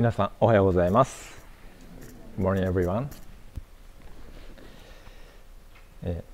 [0.00, 1.38] 皆さんおはようございます
[2.38, 3.08] Good morning everyone
[6.02, 6.30] えー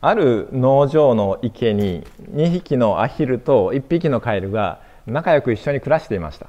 [0.00, 6.48] ある農場の池に2匹のアヒルと1匹のカエルが仲良く一緒に暮らしていました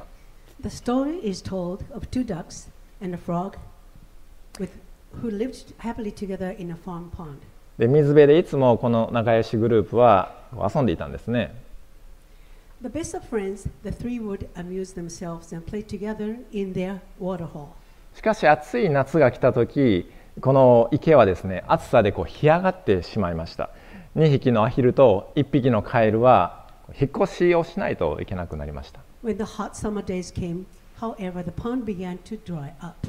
[0.64, 2.72] The story is told of two ducks
[3.04, 3.56] and a frog
[4.60, 4.72] with,
[5.22, 7.36] who lived happily together in a farm pond.
[7.78, 11.54] で水辺でいつもこの仲良しグループは遊んでいたんですね
[12.84, 17.68] The best of friends, the three would amuse themselves and play together in their waterhole.
[18.16, 20.10] しかし暑い夏が来た時
[20.42, 23.70] この池はですね暑さでこう干上がってしまいました
[24.16, 26.66] 2匹のアヒルと1匹のカエルは
[27.00, 30.66] 引っ越しをしないといけなくなりました When the hot summer days came,
[31.00, 33.08] however, the pond began to dry up,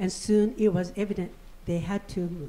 [0.00, 1.28] and soon it was evident
[1.66, 2.48] they had to move.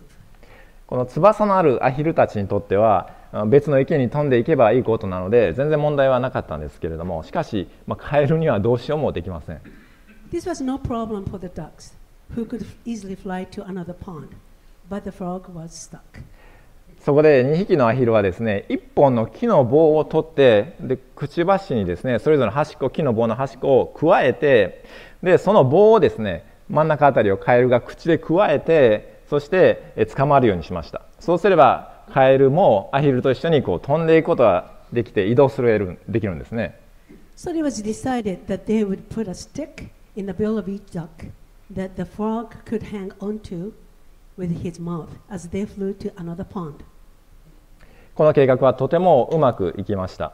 [0.88, 3.17] この翼のあるアヒルたちにとってはあ
[3.48, 9.62] 別の池に飛んでいけばいいことなので全然問題はなかったんですけれどもしかし、まあ、カエルにはどうしようもできません
[10.32, 11.94] This was no problem for the ducks,
[12.36, 14.28] who could easily fly to another pond,
[14.90, 16.00] but the frog was stuck.
[17.00, 24.84] そこで2匹のアヒルはですね1本の木の棒を取ってでくちばしにですねそれぞれの端っこ木の棒の端っこを加えて
[25.24, 36.80] でその棒をですね真ん中あたりをカエルが口でくわえてそしてえ捕まるようにしましたそうすればカエルもアヒルと一緒にこう飛んでいくことができて移動するできるんですね。
[37.36, 41.28] So it was decided that they would put a stick in the bill of each duck
[41.74, 43.74] that the frog could hang onto
[44.38, 46.84] with his mouth as they flew to another pond.
[48.16, 50.34] この計画はとてもうまくいきました。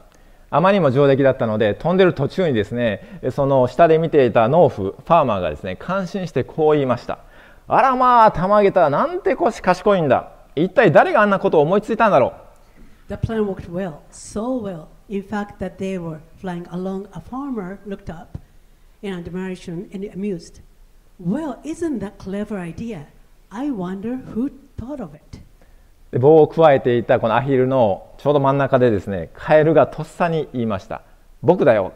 [0.49, 7.17] あまりにも上出来だったので飛んでる途中にですねその下で見ていた農夫ファーマーがですね感心してこう言いました
[7.67, 8.91] あらまあたまげた。
[8.91, 12.33] なんてこし賢いんだ一体誰があんなことを思いついたんだろ
[13.09, 17.07] The plan worked well, so well, in fact, that they were flying along.
[17.11, 18.39] A farmer looked up
[19.01, 20.61] in admiration and amused.
[21.19, 23.07] Well, isn't that clever idea?
[23.51, 25.39] I wonder who thought of it.
[26.11, 31.01] うで棒をくわえていたこのアヒルのちょうど真ん中でですねカエルがとっさに言いました
[31.41, 31.93] 僕だよ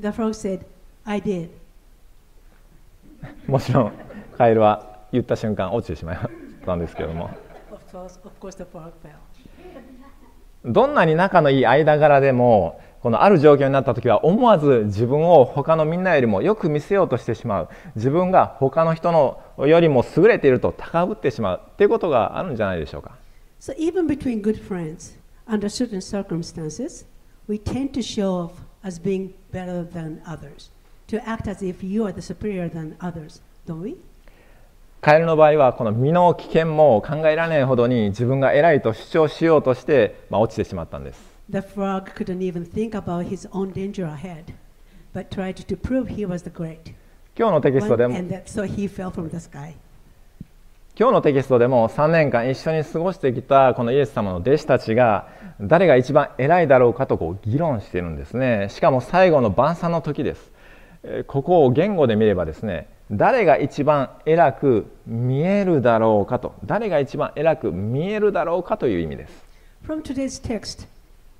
[0.00, 0.64] The frog said,
[1.04, 1.48] I did.
[3.46, 3.92] もちろん
[4.36, 7.30] カエルは言った瞬間落ちてしまったんですけれども
[7.70, 9.12] Of course, of course, the frog fell.
[10.64, 23.12] どんなに仲のいい間柄でもこのある状況になった時は思わず自分を他のみんなよりもよく見せようとしてしまう自分が他の人のよりも優れていると高ぶってしまうっていうことがあるんじゃないでしょうか
[23.60, 27.04] So even between good friends, under certain circumstances,
[27.46, 28.52] we tend to show off
[28.82, 30.70] as being better than others,
[31.08, 33.96] to act as if you are the superior than others, don't we?
[35.04, 41.20] カエルの場合はこの身の危険も考えられないほどに自分が偉いと主張しようとして、まあ、落ちてしまったんです。
[41.50, 44.54] The frog couldn't even think about his own danger ahead,
[45.12, 46.94] but tried to prove he was the great
[47.36, 48.64] 今日のテキストでも that so.
[50.96, 55.28] 今日のテキストでも3年間一緒に過ごしてきたこのイエス様の弟子たちが
[55.60, 58.68] 誰が一番偉いだろうかとこう議論しているんですね。
[58.70, 60.50] しかも最後の晩餐の時です。
[61.02, 69.44] えーここを言語で見ればですね誰が一番偉く見えるだろうかと誰が一番偉く見えるだろうかという意味です
[69.86, 70.86] From today's text,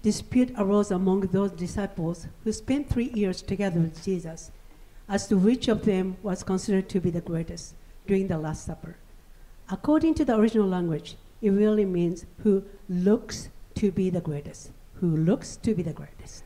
[0.03, 4.53] dispute arose among those disciples who spent three years together with Jesus
[5.09, 7.75] as to which of them was considered to be the greatest
[8.07, 8.97] during the Last Supper.
[9.71, 14.71] According to the original language, it really means who looks to be the greatest.
[15.01, 16.44] Who looks to be the greatest.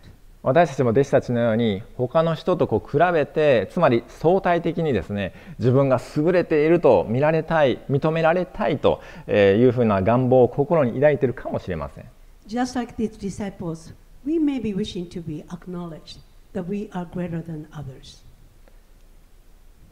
[0.49, 12.05] 私たちも弟子たちのように他の人とこう比べてつまり相対的にですね自分が優れていると見られたい認められたいというふうな願望を心に抱いているかもしれません
[12.47, 13.93] Just like these disciples,
[14.25, 16.21] we may be wishing to be acknowledged
[16.55, 18.25] that we are greater than others.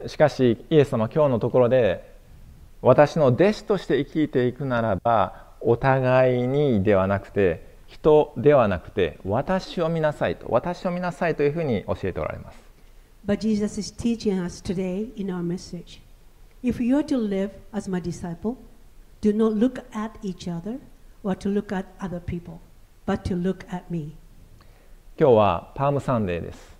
[0.07, 2.15] しかしイエス様今日のところで
[2.81, 12.59] 私の弟子として生きていくならばお互いにではなくて人ではなくて私を見なさいと私を見なさいというふうに教えておられます
[13.25, 16.01] But Jesus is teaching us today in our message.
[16.63, 18.55] If you are to live as my disciple,
[19.19, 20.79] do not look at each other
[21.23, 22.59] or to look at other people,
[23.05, 24.15] but to look at me.
[25.19, 26.77] 今日はパームサンデーです、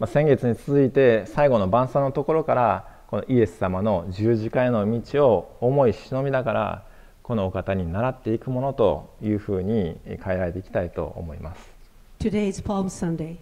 [0.00, 6.85] まあ、先月に続いて最後の晩餐のところからこのイエス様の十字架への道を思い忍びながら
[7.26, 11.74] このお方に習っていくものというふうに変えられていきたいと思います
[12.20, 13.38] Today is Palm Sunday.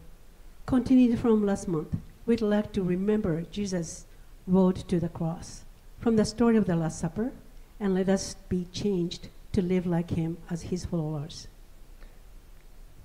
[0.66, 1.88] Continued from last month,
[2.26, 4.06] we'd like to remember Jesus'
[4.48, 5.66] road to the cross
[6.00, 7.30] from the story of the Last Supper
[7.78, 11.50] and let us be changed to live like him as his followers.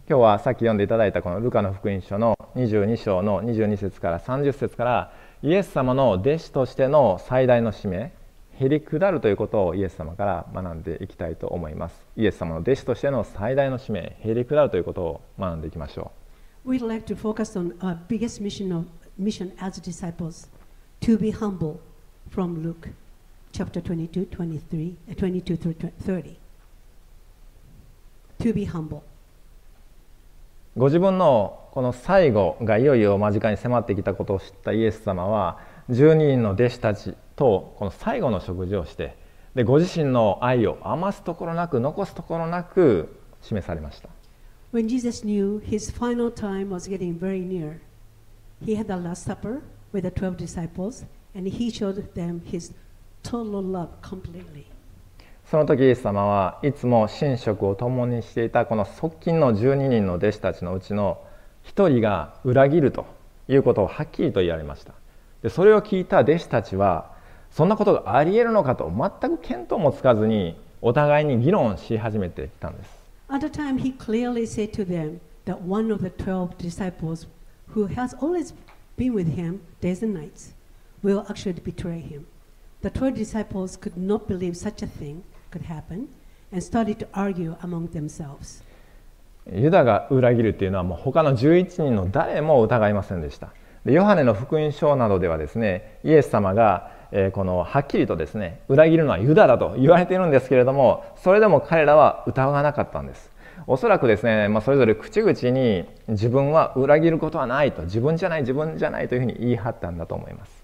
[0.08, 5.12] 今日はさっき読んでいただいたこのルカの福音書の22章の22節から30節から
[5.44, 8.14] イエス様の弟子としての最大の使命
[8.60, 16.12] へり下るということをイエス様から学んでいきたいと思いますイエス様の弟子としての最大の使命へり下るということを学んでいきましょ
[16.66, 18.86] We'd like to focus on our biggest mission of
[19.18, 20.50] mission as disciples
[21.00, 21.80] to be humble
[22.30, 22.90] from Luke
[23.54, 25.76] chapter 22, 23, uh, 22 through
[26.06, 26.36] 30.
[28.40, 29.02] To be humble.
[30.76, 35.58] うご自分のこの最後がいよいよ間近に迫ってきたことを知ったイエス様は
[35.90, 39.16] 12人の弟子たちとこの最後の食事をして
[39.56, 44.10] でご自身の愛を余すところなく残すところなく示されました
[44.74, 47.80] When Jesus knew his final time was getting very near,
[48.64, 52.74] he had the Last Supper with the 12 disciples and he showed them his
[53.24, 54.66] total love completely.
[55.50, 61.24] その時イエス様はいつも寝食を共にしていたこの側近の12人の弟子たちのうちの
[61.66, 63.08] 1人が裏切ると
[63.48, 64.94] いうことをはっきりと言われました
[65.42, 67.18] でそれを聞いた弟子たちは
[67.52, 73.00] そんなことがありえるのかと全く見当もつかずにお互いに議論し始めてきたんです
[73.32, 77.28] At the time, he clearly said to them that one of the 12 disciples
[77.76, 78.54] who has always
[78.98, 80.54] been with him days and nights
[81.04, 82.26] will actually betray him.
[82.82, 86.10] The 12 disciples could not believe such a thing could happen
[86.52, 88.64] and started to argue among themselves.
[89.52, 93.50] ユダが裏切るっていうのはもう他の11人の誰も疑いませんでした
[93.84, 103.32] でヨハネの福音書などではですねイエス様が、えーこのはっきりとですね裏切るのはユダだと言われているんですけれどもそれでも彼らは疑わなかったんです
[103.68, 110.60] おそらくですね、まあ、それぞれ口々に自分は裏切ることはないと自分じゃない自分じゃないというふうに言い張ったんだと思います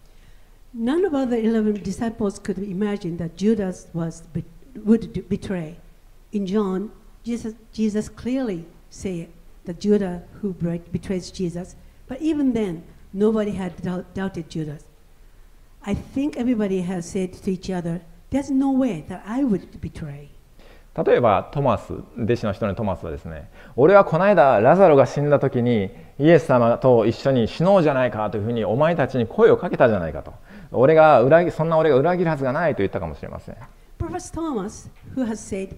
[0.77, 4.23] None of the 11 disciples could imagine that Judas was
[4.83, 5.77] would betray.
[6.33, 6.91] In John,
[7.23, 9.29] Jesus, Jesus clearly said
[9.63, 10.53] that Judah who
[10.91, 11.75] betrays Jesus,
[12.07, 12.83] but even then,
[13.13, 13.81] nobody had
[14.13, 14.83] doubted Judas.
[15.87, 18.01] I think everybody has said to each other,
[18.31, 20.29] "There's no way that I would betray."
[20.95, 30.33] 例えばトマス弟子の一人のトマスはですね俺はこの間ラザロが死んだ時にイエス様と一緒に死のうじゃないかというふうにお前たちに声をかけたじゃないかと
[30.71, 33.55] 俺が裏切そんな俺が裏切るはずがないと言ったかもしれません
[33.99, 35.75] Prophet Thomas, who has said,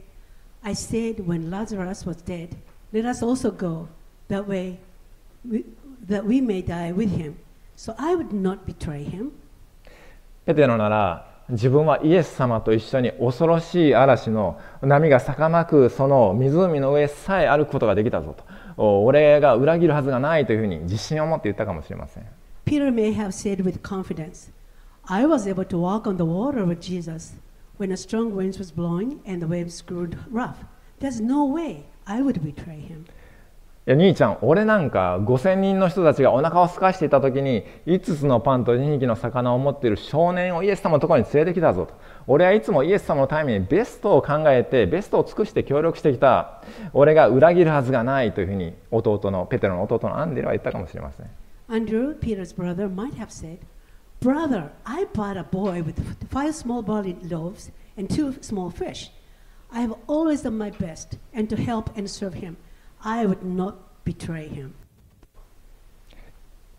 [0.63, 2.49] "I said when Lazarus was dead,
[2.93, 3.87] let us also go.
[4.29, 4.77] That way,
[6.07, 7.35] that we may die with him."
[7.75, 9.31] So I would not betray him.
[10.47, 18.33] ペテロなら自分はイエス様と一緒に恐ろしい嵐の波が逆まくその湖の上さえ歩くことができたぞ
[18.77, 22.25] と俺が裏切るはずがないというふうに自信を持って言ったかもしれません
[22.65, 24.49] Peter may have said with confidence,
[25.07, 27.35] "I was able to walk on the water with Jesus
[27.77, 30.55] when a strong wind was blowing and the waves grew rough.
[31.01, 33.05] There's no way I would betray him."
[33.87, 41.93] いや兄ちゃん俺なんか5,000人の人たちがお腹を空かしていた時に5つのパンと2匹の魚を持っている少年をイエス様のところに連れてきたぞと
[42.27, 51.29] 俺はいつもイエス様のためにベストを考えてベストを尽くして協力してきた俺が裏切るはずがないというふうに弟のペテロの弟のアンデルは言ったかもしれません
[51.69, 53.59] Andrew, Peter's brother, might have said,
[54.21, 55.95] Brother, I bought a boy with
[56.29, 59.11] five small barley loaves and two small fish.
[59.71, 62.57] I have always done my best and to help and serve him.
[63.03, 64.71] I would not betray him.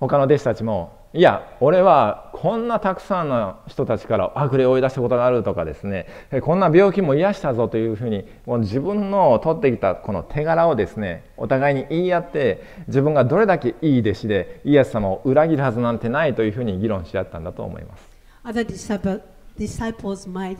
[0.01, 18.09] 他の弟子たちもいや俺はこんなたくさんの人たちから悪霊を追い出したことがあるとかですねえこんな病気も癒したぞというふうにもう自分の取ってきたこの手柄をですねお互いに言い合って自分がどれだけいい弟子でイエス様を裏切るはずなんてないというふうに議論し合ったんだと思います
[18.45, 19.21] Other disciple,
[19.59, 20.59] disciples might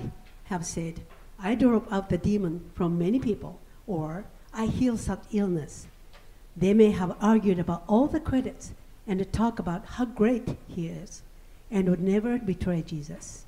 [0.51, 0.95] have said,
[1.39, 5.87] I drove out the demon from many people, or I healed such illness.
[6.57, 8.73] They may have argued about all the credits
[9.07, 11.23] and talk about how great he is
[11.71, 13.47] and would never betray Jesus.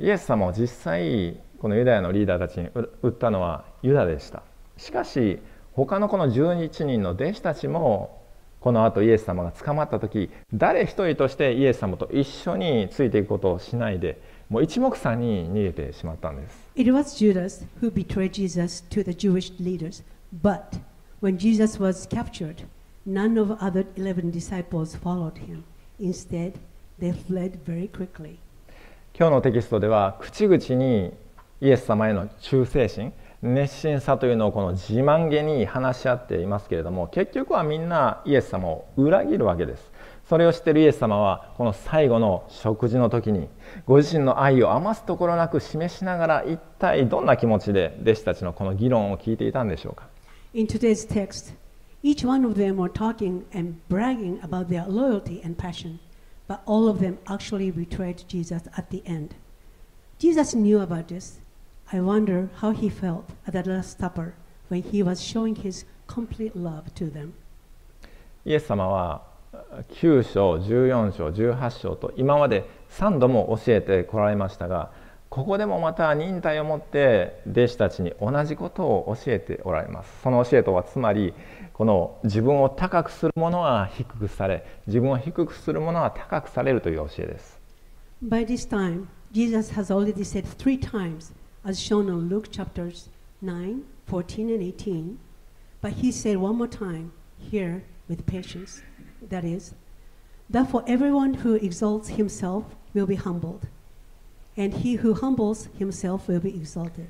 [0.00, 2.68] イエス様を実際このユダヤのリーダーたちに
[3.02, 4.42] 売ったのはユダでした
[4.78, 5.38] しかし
[5.74, 8.22] 他のこの11人の弟子たちも
[8.60, 20.02] この後イエス様が捕まった時誰一人としてイエス様と一緒についていくことをしないでもう一目散に逃げてしまったんです It was Judas who betrayed Jesus to the Jewish leaders.
[20.42, 20.78] But
[21.20, 22.64] when Jesus was captured,
[23.06, 25.64] none of other 11 disciples followed him.
[25.98, 26.54] Instead,
[27.00, 28.38] they fled very quickly.
[29.18, 31.12] 今日のテキストでは口々に
[31.60, 33.12] イエス様への忠誠心
[33.42, 39.90] 熱心さというのをこの自慢げに話し合っていますけれども結局はみんなイエス様を裏切るわけです
[40.28, 43.48] それを知っているイエス様はこの最後の食事の時に
[43.86, 50.08] ご自身の愛を余すところなく示しながら一体どんな気持ちで弟子たちのこの議論を聞いていたんでしょうか
[50.52, 51.54] In today's text,
[52.02, 55.98] each one of them were talking and bragging about their loyalty and passion,
[56.48, 59.34] but all of them actually betrayed Jesus at the end.
[60.18, 61.40] Jesus knew about this.
[61.92, 64.34] I wonder how he felt at the Last Supper
[64.68, 67.34] when he was showing his complete love to them.
[68.44, 69.35] イエス様は
[69.92, 74.90] 9章14章18章と今まで3度も教えてこられましたが
[75.28, 81.34] ここでもまた忍耐を持って弟子たちに同じことを教えておられますその教えとはつまり
[81.72, 87.58] この自分を高くするものは低くされ自分を低くするものは高くされるという教えです
[88.26, 91.34] By this time, Jesus has already said three times,
[91.66, 93.10] as shown on Luke chapters
[93.42, 95.18] 9, 14, and 18,
[95.82, 98.80] but he said one more time here with patience.
[99.30, 99.74] That is,
[100.50, 102.64] therefore, everyone who exalts himself
[102.94, 103.66] will be humbled,
[104.56, 107.08] and he who humbles himself will be exalted.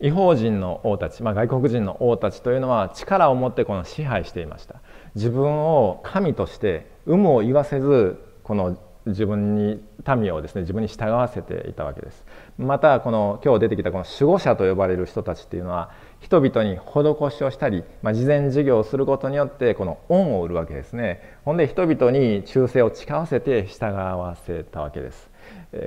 [0.00, 4.80] 違法人の王たち、まあ、外国人の王たちというのは力を持ってこの支配していました
[5.14, 9.82] 自分を神として有無を言わせずこの自分に
[10.16, 12.24] 民をですね自分に従わせていたわけです
[12.58, 25.30] またこの今日出てきたこの守護者と呼ばれる人たちっていうのは人々に施しをしたり、まあ、事前事業をすることによってこの恩を売るわけですねほんで人々に忠誠を誓わせて従わせたわけです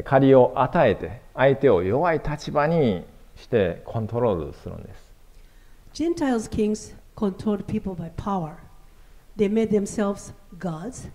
[0.03, 3.05] 借りを与えて相手を弱い立場に
[3.36, 5.07] してコントロールするんです
[5.93, 8.62] Gentiles kings controlled people by power.
[9.36, 11.07] They made themselves gods,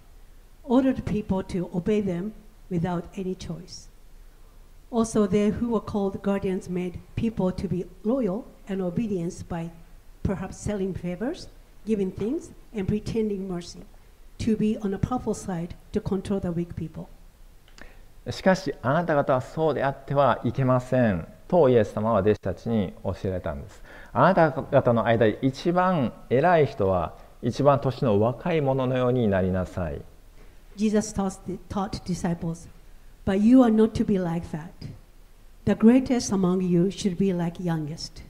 [0.65, 2.33] ordered people to obey them
[2.69, 3.92] without any choice.
[4.93, 9.71] Also, they who were called guardians made people to be loyal and obedient by
[10.23, 11.49] perhaps selling favors,
[11.87, 13.81] giving things, and pretending mercy,
[14.39, 17.09] to be on a powerful side to control the weak people.
[18.31, 23.83] しかしあなた方はそうであってはいけませんとイエス様は弟子たちに教えられたんです
[24.13, 30.01] あなた方の間で一番偉い人は一番年の若い者のようになりなさい
[30.77, 32.69] Jesus taught, the, taught disciples,
[33.25, 34.73] but you are not to be like that.
[35.65, 38.23] The greatest among you should be like youngest.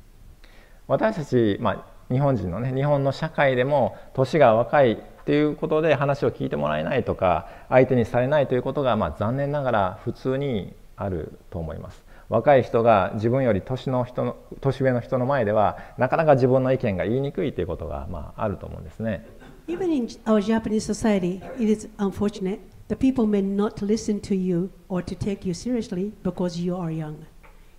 [0.87, 19.25] 私たち、まあ、日本人のね日本の社会でも年が若いっていうことで話を聞いてもらえないとか相手にされないということが、まあ、残念ながら普通にあると思います若い人が自分より年の人の年上の人の前ではなかなか自分の意見が言いにくいということが、まあ、あると思うんですね
[19.69, 22.59] Even in our Japanese society, it is unfortunate
[22.93, 26.91] that people may not listen to you or to take you seriously because you are
[26.91, 27.25] young.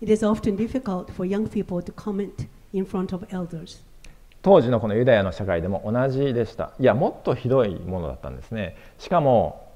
[0.02, 3.84] It is often difficult for young people to comment in front of elders.
[4.42, 9.72] 当時のこのユダヤの社会でも同じでしたいやもっとひどいものだったんですねしかも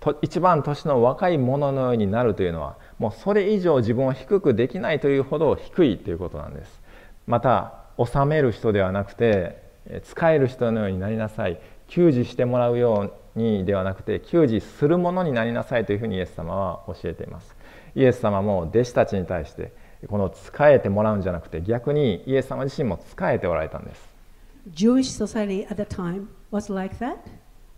[0.00, 6.80] と一番年の若い者のようになるというのはもうそれ以上自分を低くできないというほど低いということなんです
[7.26, 17.56] また治める人ではなくてえ使える人のようになりなさい給仕してもらうようにではなくて給仕するものになりなさいというふうにイエス様は教えています
[17.94, 19.72] イエス様も弟子たちに対して
[20.06, 24.18] この仕えてもらうんじゃなくて逆にイエス様自身も仕えておられたんです
[24.74, 27.26] Jewish society at the time was like that,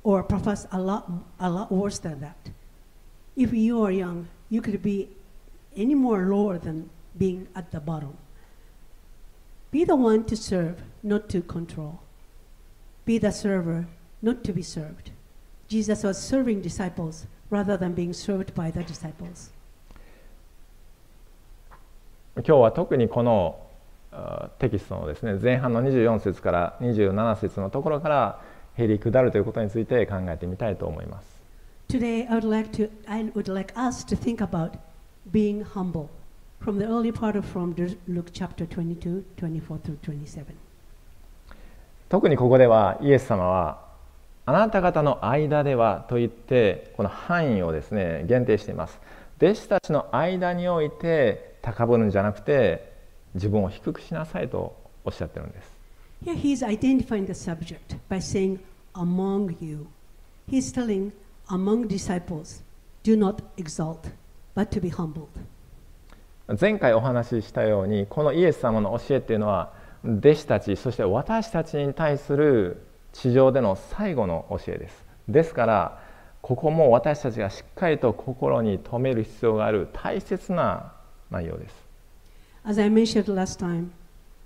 [0.02, 2.50] or perhaps a lot, a lot worse than that.
[3.36, 5.08] If you are young, you could be
[5.76, 8.16] any more lower than being at the bottom.
[9.70, 12.00] Be the one to serve, not to control.
[13.04, 13.86] Be the server,
[14.20, 15.10] not to be served.
[15.70, 19.52] Jesus was serving disciples rather than being served by the disciples.
[22.34, 23.56] 今日は特にこの
[24.10, 28.40] あテキストのですね前半の24節から27節のところから
[28.76, 31.40] へり下るということについて考えてみたいと思います。
[31.88, 34.72] Today, I would like to, I would like us to think about
[35.30, 36.08] being humble
[36.60, 37.76] from the early part of from
[38.08, 40.46] Luke chapter 22, 24 through 27.
[42.08, 43.89] 特にここではイエス様は
[44.46, 49.00] あなた方の間ではと言ってこの範囲をですね限定しています
[49.38, 52.92] 弟子たちの間において高ぶるんじゃなくて
[53.34, 55.80] 自分を低くしなさいとおっしゃってるんです
[56.22, 58.58] Here he is identifying the subject by saying,
[58.94, 59.86] among you.
[60.46, 61.12] He's telling,
[61.48, 62.62] among disciples,
[63.02, 64.10] do not exalt,
[64.54, 65.28] but to be humbled.
[66.60, 69.72] 前回お話ししたようにこのイエス様の教えっていうのは
[70.04, 72.82] 弟子たちそして私たちに対する
[73.12, 76.02] 地上での最後の教えですですから
[76.42, 80.92] ここも私たちがしっかりと心に留める必要がある大切な
[81.30, 81.74] 内容です
[82.64, 83.90] As I mentioned last time,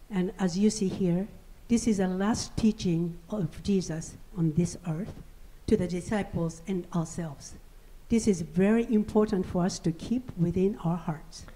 [0.08, 1.26] and as you see here,
[1.68, 5.08] this is the last teaching of Jesus on this earth
[5.66, 7.56] to the disciples and ourselves.
[8.08, 11.46] This is very important for us to keep within our hearts.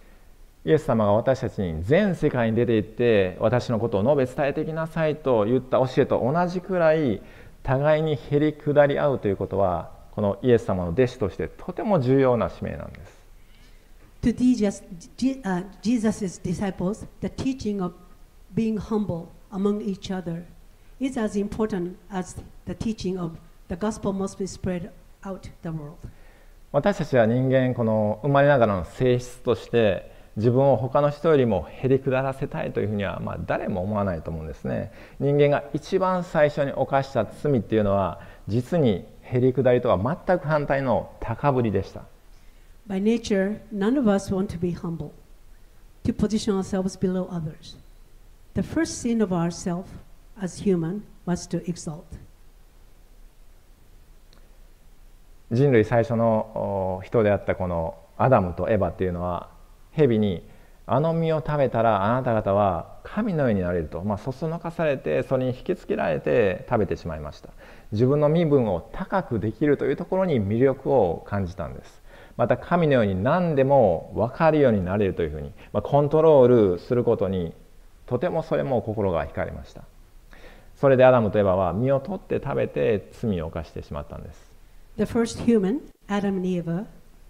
[0.69, 7.23] イエス様が私たちに全世界に出て行って私のことを述べ伝えてきなさいと言った教えと同じくらい
[7.63, 13.19] 互いにへり下り合うということはこのイエス様の弟子としてとても重要な使命なんです。
[14.21, 14.85] To Jesus,
[15.43, 17.95] uh, Jesus' disciples, the teaching of
[18.55, 20.43] being humble among each other
[21.01, 24.91] is as important as the teaching of the gospel must be spread
[25.23, 25.97] out the world.
[26.73, 42.05] 私たちは人間この生まれながらの性質として自分を他の人よりもへり下らせたいというふうにはまあ誰も思わないと思うんですね人間が一番最初に犯した罪っていうのは実にへり下りとは全く反対の高ぶりでした
[42.89, 45.11] By nature, none of us want to be humble,
[46.05, 47.77] to position ourselves below others.
[48.55, 49.85] The first sin of ourself
[50.41, 52.05] as human was to exalt.
[55.51, 59.51] 人類最初の人であったこのアダムとエバっていうのは
[59.99, 60.43] 蛇に
[60.87, 67.51] あの実を食べたらあなた方は神のようになれると、まあ、そそのかされてそれに引きつけられて食べてしまいました。
[67.93, 72.03] 自分の身分を高くできるというところに魅力を感じたんです。
[72.39, 77.53] また神のように何でも分かるようになれるというふうに、まあ、コントロールすることに
[78.07, 79.83] とてもそれも心が惹かれました。
[80.77, 84.49] それでアダムとエバは実を取って食べて罪を犯してしまったんです。
[84.97, 86.87] The first human, Adam and Eva,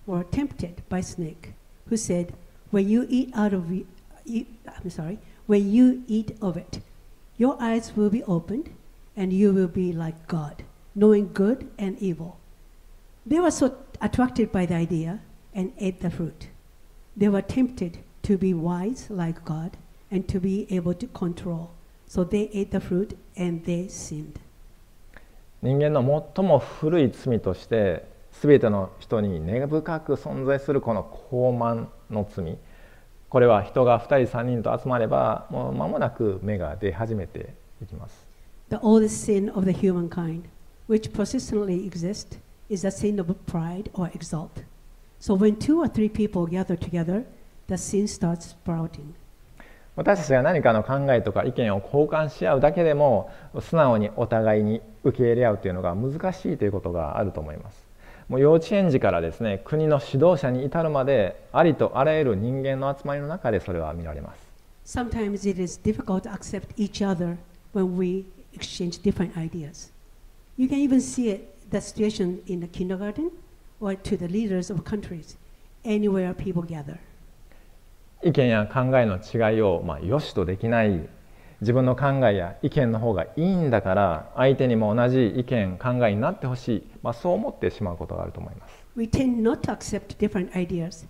[0.06, 1.54] were tempted by snake,
[1.88, 2.32] who said,
[2.71, 3.85] When you eat out of it,
[4.67, 6.79] I'm sorry, when you eat of it,
[7.37, 8.69] your eyes will be opened
[9.15, 10.63] and you will be like God,
[10.95, 12.37] knowing good and evil.
[13.25, 15.19] They were so attracted by the idea
[15.53, 16.47] and ate the fruit.
[17.15, 19.77] They were tempted to be wise like God
[20.09, 21.71] and to be able to control.
[22.07, 24.39] So they ate the fruit and they sinned.
[25.61, 26.01] 人間の
[26.35, 32.58] 最も古い罪として 全ての人に根深く存在するこの傲慢の罪
[33.28, 38.26] これは人が2人3人と集まればもう間もなく芽が出始めていきます。
[38.70, 40.42] The oldest sin of the humankind,
[40.88, 42.38] which persistently exists,
[42.70, 44.62] is the sin of pride or exalt.
[45.20, 47.24] So when two or three people gather together,
[47.66, 49.14] the sin starts sprouting.
[49.96, 57.87] 私たちが何かの考えとか意見を交換し合うだけでも素直にお互いに受け入れ合うというのが難しいということがあると思います。
[58.28, 64.48] もう幼稚園児からですね国の指導者に至るまでありとあらゆる人間の集まりの中でそれは見られます。
[64.84, 67.36] Sometimes it is difficult to accept each other
[67.74, 69.90] when we exchange different ideas.
[70.56, 73.30] You can even see it, the situation in the kindergarten
[73.80, 75.36] or to the leaders of countries,
[75.84, 76.98] anywhere people gather.
[78.22, 81.08] 意見や考えの違いを、まあ、良しとできない
[81.60, 88.74] 自分の考えや意見の方がいいんだから相手にも同じ意見考えになってほしい、まあ、そう思ってしまうことがあると思います。
[88.96, 91.06] We tend not to accept different ideas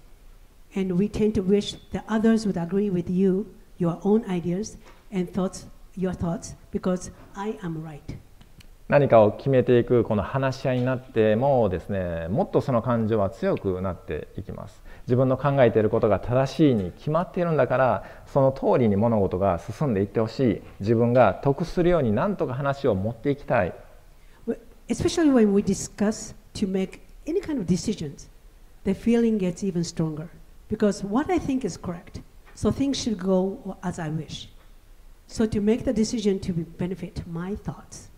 [0.74, 3.46] and we tend to wish that others would agree with you,
[3.78, 4.78] your own ideas
[5.12, 8.00] and thoughts, your thoughts because I am right.
[8.88, 23.72] 何かを決めていくこの話し合いになってもですねもっとその感情は強くなっていきます自分の考えていることが正しいに決まっているんだからその通りに物事が進んでいってほしい自分が得するように何とか話を持っていきたい
[24.86, 28.28] Especially when we discuss to make any kind of decisions
[28.84, 30.28] the feeling gets even stronger
[30.70, 32.20] because what I think is correct
[32.54, 34.50] so things should go as I wish
[35.26, 38.10] so to make the decision to benefit my thoughts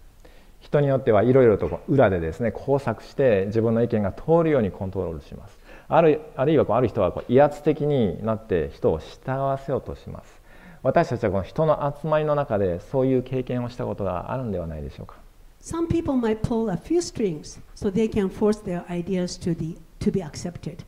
[0.58, 5.59] 人によってはいろいろと裏でですね工作して自分の意見が通るようにコントロールします
[5.92, 10.40] あるあるいはこうある人はこう威圧的になって人を従わせようとします
[10.84, 15.16] 私たちはこの人の集まりの中でそういう経験をしたことがあるんではないでしょうか
[15.60, 19.76] Some people might pull a few strings so they can force their ideas to, the,
[19.98, 20.84] to be accepted.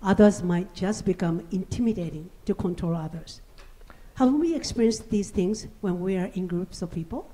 [0.00, 3.40] Others might just become intimidating to control others.
[4.14, 7.24] Haven't we experienced these things when we are in groups of people?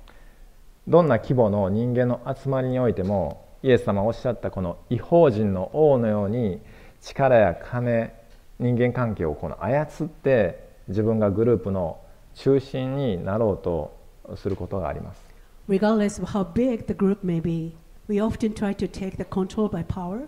[0.87, 6.62] どんな規模の人間の集まりにおいてもイエス様がおっしゃったこの違法人の王のように
[7.09, 8.12] 力や金
[8.59, 11.99] 人間関係をこの操って自分がグループの
[12.35, 13.97] 中心になろうと
[14.37, 15.21] することがあります。
[15.68, 17.75] Regardless of how big the group may be,
[18.09, 20.27] we often try to take the control by power,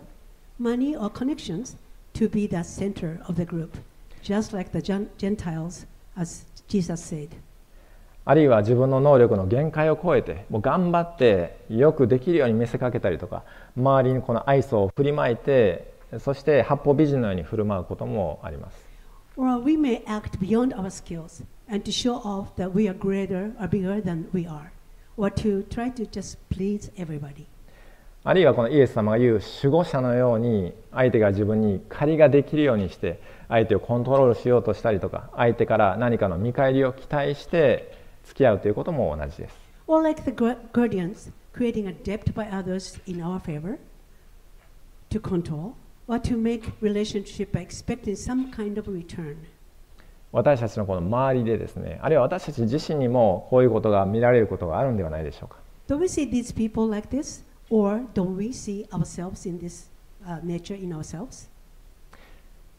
[0.58, 1.76] money, or connections
[2.14, 3.70] to be the center of the group,
[4.22, 4.80] just like the
[5.18, 7.30] Gentiles, as Jesus said.
[8.26, 13.44] あるいは自分の能力の限界を超えてもう頑張ってよくできるように見せかけたりとか
[13.76, 18.90] 周りにこの愛想を振りまいてそして八方美人のように振る舞うこともあります。
[28.22, 37.94] あるいはこのイエス様が言う守護者のように相手が自分に借りができるようにして相手をコントロールしようとしたりとか相手から何かの見返りを期待して
[38.24, 39.56] 付き合うということも同じです。
[46.10, 49.36] Or to make relationship by expecting some kind of return.
[50.32, 55.56] 私たちのこの周りでですねあるいは私たち自身にもこういうことが見られることがあるんではないでしょうか
[55.88, 59.90] Do we see these people like this, or don't we see ourselves in this
[60.24, 61.48] uh, nature in ourselves?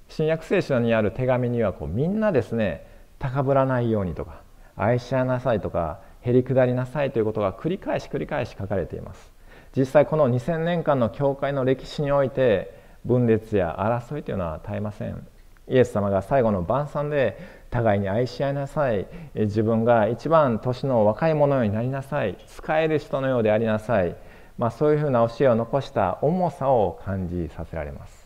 [0.09, 2.85] 新約聖書にある手紙にはこうみんなですね
[3.17, 4.41] 高ぶらないようにとか
[4.75, 9.31] 愛し合いなさいとかへりくだりなさいということが繰り返し繰り返し書かれています
[9.75, 15.27] 実際この2000年間の教会の歴史において分裂や争いというのは絶えません
[15.67, 17.37] イエス様が最後の晩餐で
[17.69, 24.15] 互いに愛し合いなさい自分が一番年の若い者のになりなさい使える人のようでありなさい、
[24.57, 28.21] まあ、そういうふうな教えを残した重さを感じさせられます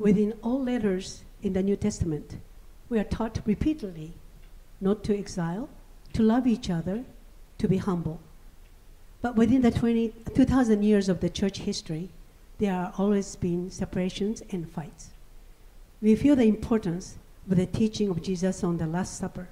[0.00, 2.36] Within all letters in the New Testament,
[2.88, 4.12] we are taught repeatedly
[4.80, 5.68] not to exile,
[6.12, 7.04] to love each other,
[7.58, 8.18] to be humble.
[9.20, 12.08] But within the 20, 2,000 years of the church history,
[12.58, 15.10] there are always been separations and fights.
[16.00, 17.16] We feel the importance
[17.50, 19.48] of the teaching of Jesus on the Last Supper.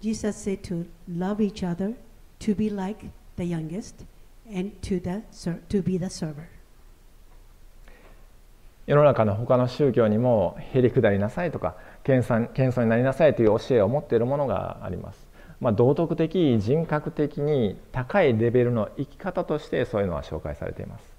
[0.00, 1.94] Jesus said to love each other,
[2.40, 3.04] to be like
[3.36, 4.04] the youngest,
[4.50, 6.48] and to, the, ser- to be the server.
[8.86, 15.28] 世の中の他の宗教にもへりくだりなさいとか謙遜になりなさいという教えを持っているものがあります、
[15.60, 21.09] まあ、道徳的人格的に高いレベルの生き方としてそういうのは紹介されています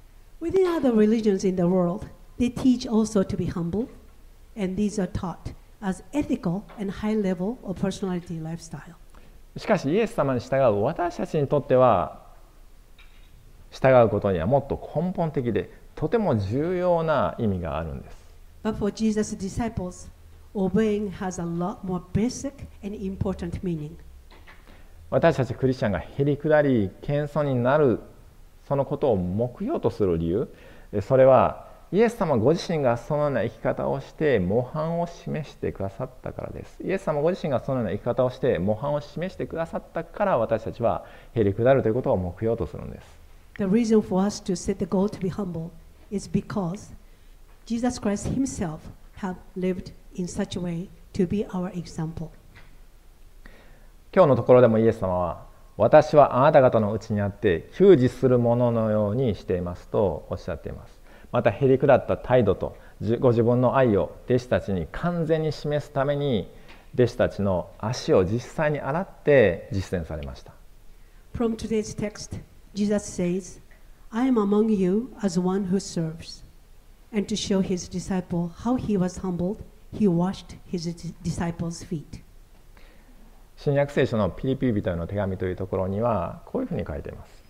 [0.42, 2.08] Within other religions in the world,
[2.40, 3.88] they teach also to be humble,
[4.56, 8.96] and these are taught as ethical and high level of personality lifestyle.
[9.56, 12.22] しかしイエス様に従う私たちにとっては
[13.70, 18.18] 従うことにはもっと根本的でとても重要な意味があるんです
[18.64, 20.10] But for Jesus' disciples,
[20.56, 23.92] obeying has a lot more basic and important meaning.
[25.12, 28.00] 私たちクリスチャンがへりくだり謙遜になる
[28.72, 30.48] そのことを目標とする理由。
[30.94, 36.82] えそれはイエス様ご自身がそのような生き方をして模範を示してくださったからです。
[36.82, 41.04] イエス様ご自身がそのような生き方をして模範を示してくださったから私たちは
[41.34, 43.06] へりくだるということを目標とするんです。
[43.58, 45.72] The reason for us to set the goal to be humble
[46.10, 46.94] is because
[47.66, 48.80] Jesus Christ himself
[49.18, 52.30] have lived in such a way to be our example.
[54.16, 55.51] 今日のところでもイエス様は
[55.82, 60.94] 私はあなた方のうちにあって給仕するもののようにしていますとおっしゃっています
[61.32, 62.78] またへりくだった態度と
[63.20, 66.52] ご自分の愛を弟子たちに完全に示すために
[66.94, 70.54] 弟子たちの足を実際に洗って実践されました
[71.34, 72.40] From today's text,
[72.76, 73.60] Jesus says,
[74.12, 76.44] I am among you as one who serves.
[77.12, 80.86] And to show his disciple how he was humbled, he washed his
[81.24, 82.22] disciples' feet.
[83.64, 87.44] 新約聖書のピリピリ人への手紙というところにはこういうふうに書いています。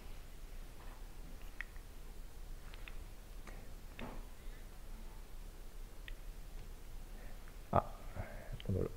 [7.71, 7.83] あ
[8.67, 8.91] 戻る。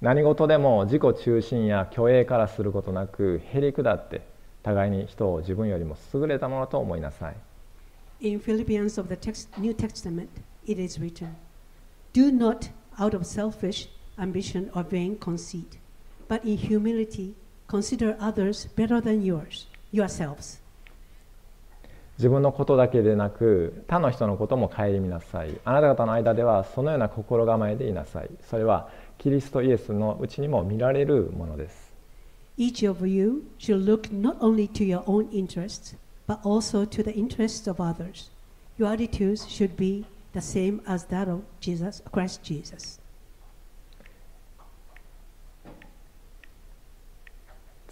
[0.00, 4.22] 何事でも自己中心や虚栄からすることなくへりくだって
[4.64, 7.36] 互いに人を自分よりも優れたものと思いなさい。
[8.18, 10.26] In Philippians of the text, New Testament,
[10.66, 11.36] it is written,
[12.12, 15.78] Do not out of selfish ambition or vain conceit,
[16.34, 17.32] but in humility
[17.68, 20.60] consider others better than yours, yourselves.
[22.18, 31.92] 自分のことだけでなく他の人のことも顧みなさいあなた方の間ではそのような心構えでいなさいそれはキリストイエスのうちにも見られるものです
[32.56, 35.96] Each of you should look not only to your own interests,
[36.28, 38.30] but also to the interests of others.
[38.78, 43.00] Your attitudes should be the same as that of Jesus, Christ Jesus.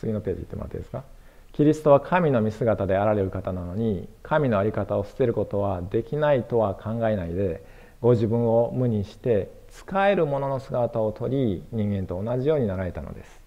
[0.03, 1.05] 次のページ行ってもらっていいですか
[1.53, 7.65] キリストは神の見姿であられる方なのに神の在り方を捨てることはできないとは考えないで
[8.01, 13.41] ご自分を無にして使えるものの姿をとり人間と同じようになられたのです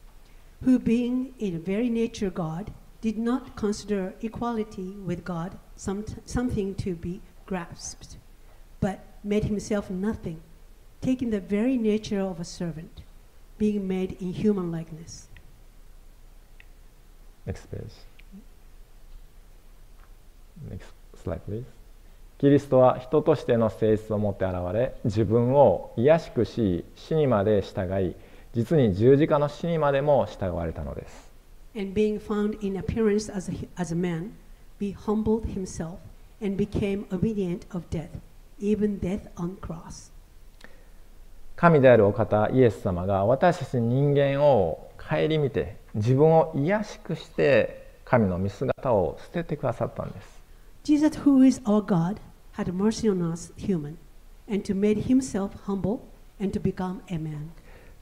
[0.64, 6.96] Who, being in very nature God, did not consider equality with God some, something to
[6.96, 8.18] be grasped,
[8.80, 10.40] but made himself nothing,
[11.02, 13.02] taking the very nature of a servant,
[13.58, 15.28] being made in human likeness.
[22.38, 28.16] キリストは人としての性質を持って現れ自分を卑しくし死にまで従い
[28.54, 31.32] 実に十字架の死にまでも従われたのです。
[41.56, 50.44] 神であるお方イエス様が私たち人間を顧みて自分を卑しくして神の見姿を捨ててくださったんです。
[50.84, 52.18] Jesus, who is our God,
[52.56, 53.96] had mercy on us, human,
[54.48, 56.02] and to made himself humble
[56.40, 57.50] and to become a man.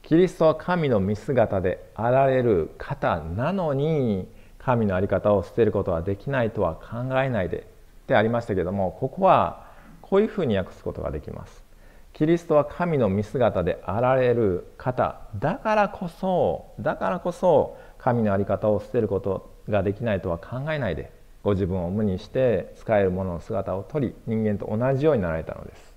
[0.02, 4.28] キリストは神の見姿であられる方なのに
[4.58, 7.74] 神の在り方を捨てることはできないとは考えないで。
[8.04, 9.64] ってありましたけどもここは
[10.02, 11.64] こういうふうに訳すことができます。
[12.12, 21.10] キリストは神の見姿であられる方だからこそだからこそ神の在り方を捨てることができないとは考えないで
[21.42, 25.94] ご自分を無にして使えるものの姿を取り人間と同じようになられたのです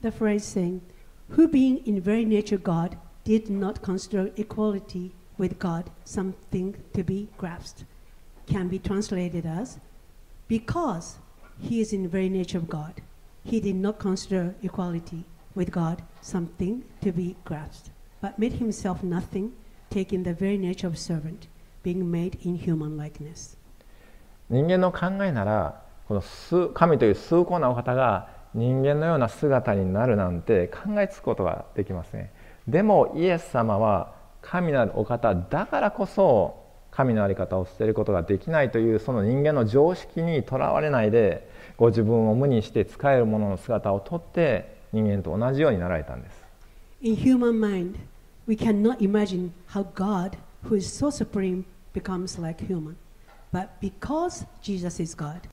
[0.00, 0.80] The phrase saying,
[1.36, 7.28] Who being in very nature God, did not consider equality with God something to be
[7.36, 7.84] grasped,
[8.46, 9.78] can be translated as,
[10.48, 11.18] Because
[11.60, 13.02] he is in very nature of God,
[13.44, 17.90] he did not consider equality with God something to be grasped,
[18.22, 19.52] but made himself nothing,
[19.92, 21.48] taking the very nature of servant,
[21.84, 23.56] being made in human likeness.
[24.48, 32.28] 人間の考えならこの数神という崇高なお方が人間のような姿になるなんて考えつくことができません
[32.68, 46.44] でもイエス様は神なるお方だからこそ神の在り方を捨てることができないというその人間の常識にとらわれないでご自分を無にして使えるものの姿をとって人間と同じようになられたんです
[47.00, 47.96] In human mind,
[48.45, 52.95] we cannot imagine how God, who is so supreme, becomes like human.
[53.51, 55.47] But because Jesus is God,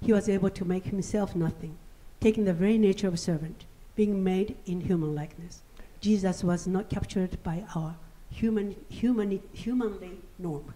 [0.00, 1.76] he was able to make himself nothing,
[2.20, 5.62] taking the very nature of a servant, being made in human likeness.
[6.00, 7.96] Jesus was not captured by our
[8.30, 10.74] human, human, humanly norm.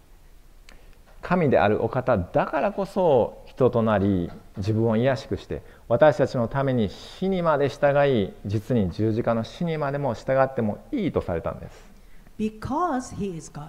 [1.21, 11.90] 神であるお方だからこそ 人となり自分を卑しくして私たちのために死にまで従い実に十字架の死にまでも従ってもいいとされたんです。
[12.38, 13.68] Because he is God,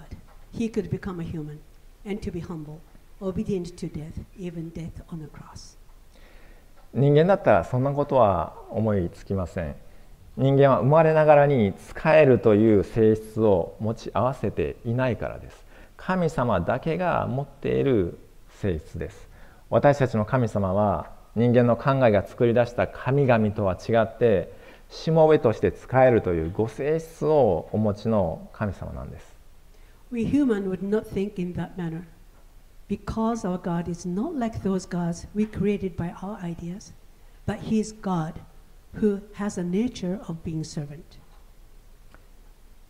[0.54, 1.58] he could become a human
[2.06, 2.78] and to be humble,
[3.20, 5.76] obedient to death, even death on the cross.
[6.94, 9.76] 人間だったらそんなことは思いつきません。
[10.38, 15.66] 人間は生まれながらに使えるという性質を持ち合わせていないからです。
[15.98, 19.31] 神様だけが持っている性質です
[19.72, 24.52] 私たちの神様は人間の考えが作り出した神々とは違って
[24.90, 29.34] しもべとして使えるというご性質をお持ちの神様なんです。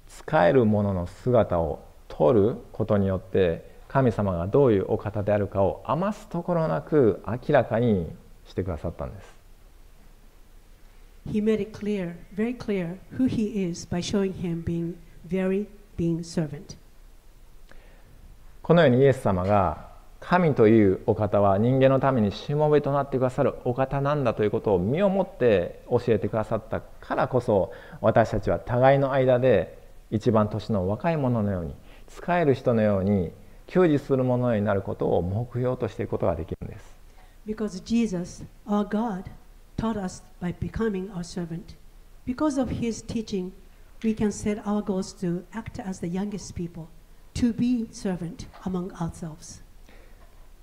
[0.09, 8.11] 使えるものの姿を取ることによって神様がどういうお方であるかを余すところなく明らかに
[8.47, 9.35] してくださったんです。
[18.63, 29.79] このようにイエス様が神というお方は人間のためにしもべとなってくださるお方なんだということを身をもって教えてくださったからこそ私たちは互いの間で
[30.11, 31.75] 一番年の若い者のように
[32.09, 33.33] 使える人のように
[33.67, 37.03] 給仕する者のになることを目標としていくことができるんです
[37.45, 39.25] Because Jesus, our God,
[39.77, 41.75] taught us by becoming our servant.
[42.25, 43.51] Because of His teaching,
[44.05, 46.89] we can set our goals to act as the youngest people,
[47.35, 49.63] to be servant among ourselves.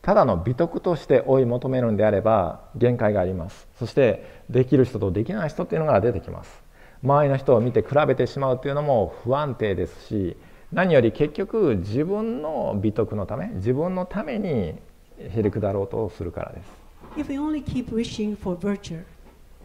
[0.02, 6.64] ただの美徳として追い求めるんであれば限界がありますそしてできる人とできない人っていうのが出てきます
[7.04, 10.38] 周りの人を見て比べてしまうというのも不安定ですし
[10.72, 14.76] 何より結局自分の美徳のため自分のために
[15.18, 16.80] へりくだろうとするからです
[17.18, 19.04] If we only keep wishing for virtue,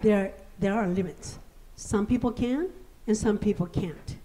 [0.03, 1.39] there, there are limits.
[1.77, 2.69] Some people can,
[3.07, 4.17] and some people can't.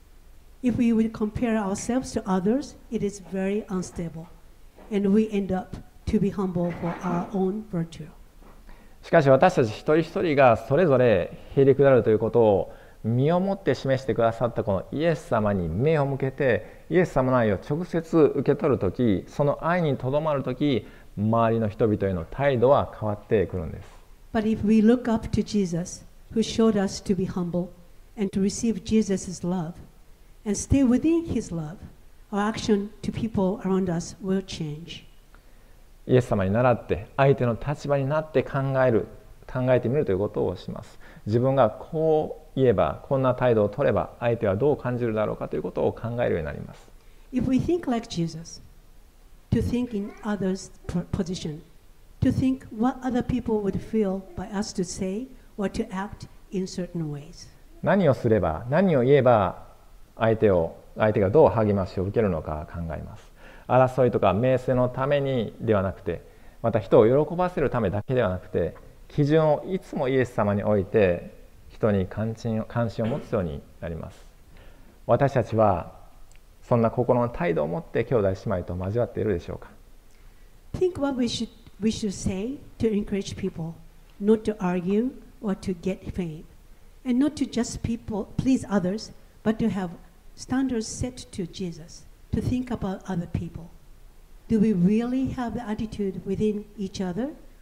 [0.63, 4.27] If we would compare ourselves to others, it is very unstable,
[4.89, 8.07] and we end up to be humble for our own virtue.
[9.03, 20.85] しかし私たち一人一人がそれぞれへりくだるということを身をもって示してくださったこのイエス様に目を向けてイエス様の愛を直接受け取る時その愛にとどまる時
[21.17, 23.87] 周りの人々への態度は変わってくるんです
[24.33, 27.69] But if we look up to Jesus, who showed us to be humble
[28.15, 29.73] and to receive Jesus' love,
[30.45, 31.77] and stay within his love,
[32.31, 35.05] our action to people around us will change.
[36.05, 39.07] イエス様に倣って相手の立場になって考える
[39.51, 46.89] 考えてみるということをします自分がこう言えばこんな態度を取れば相手はどう感じるだろうかということを考えるようになります
[47.31, 48.59] If we think like Jesus,
[49.51, 51.61] to think in others' po- position,
[52.21, 56.63] to think what other people would feel by us to say or to act in
[56.65, 57.47] certain ways.
[57.83, 59.67] 何をすれば何を言えば
[60.17, 63.31] 相手を相手がどう励ましを受けるのか考えます
[63.67, 66.23] 争いとか名声のためにではなくて
[66.63, 68.75] また人を喜ばせるためだけではなくて
[69.09, 71.31] 基準をいつもイエス様に置いて
[71.69, 74.25] 人に関心関心を持つようになります
[75.05, 75.91] 私たちは
[76.63, 79.69] そんな心の態度を持って兄弟姉妹と交わっているでしょうか
[80.73, 81.49] Think what we should,
[81.81, 83.73] we should say to encourage people,
[84.21, 85.09] not to argue
[85.41, 86.43] or to get fame,
[87.03, 89.11] and not to just people, please others,
[89.43, 89.89] but to have
[90.35, 93.71] standards set to Jesus, to think about other people.
[94.47, 97.31] Do we really have the attitude within each other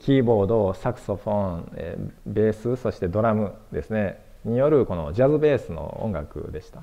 [0.00, 4.20] キーボードサクソフォンベースそしてドラムですね。
[4.44, 6.82] によるこのジャズベースの音楽でした。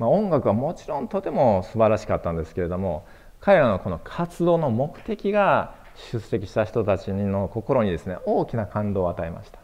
[0.00, 3.06] 音楽はもちろんとても素晴らしかったんですけれども
[3.40, 5.74] 彼らのこの活動の目的が
[6.12, 9.57] 出席した人たちの心にですね大きな感動を与えました。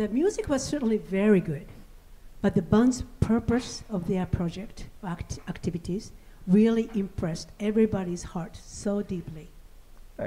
[0.00, 1.66] The music was certainly very good,
[2.40, 6.12] but the band's purpose of their project act- activities
[6.48, 9.50] really impressed everybody's heart so deeply.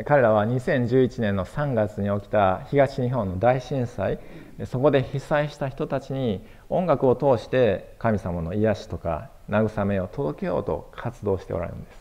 [0.06, 4.20] 彼らは2011年の3月に起きた東日本の大震災
[4.66, 11.98] そこで被災した人たちに音楽を通して神様の癒しとか慰めを届けようと活動しておられるんです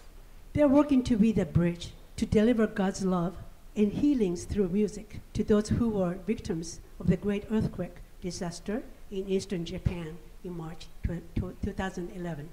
[0.53, 3.33] They are working to be the bridge to deliver God's love
[3.77, 9.29] and healings through music to those who were victims of the great earthquake disaster in
[9.29, 12.49] eastern Japan in March 2011.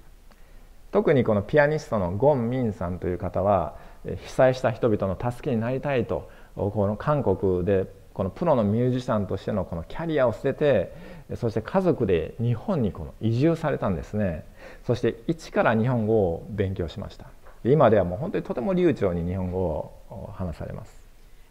[0.92, 10.92] 特にこのピアニストのゴン・ミンさんという方は被災した人々の助けになりたいとこの韓国でこのプロのミュージシャンとしてのこのキャリアを捨てて
[11.36, 14.44] そして家族で日本にこの移住されたんですね。
[14.84, 17.26] そして一から日本語を勉強しました。
[17.62, 20.99] 今ではもう本当にとても流暢に日本語を話されます。